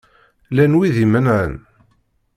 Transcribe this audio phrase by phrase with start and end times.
[0.49, 1.53] Llan wid i imenɛen?